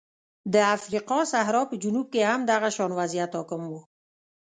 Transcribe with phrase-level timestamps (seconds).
[0.53, 3.73] د افریقا صحرا په جنوب کې هم دغه شان وضعیت حاکم و.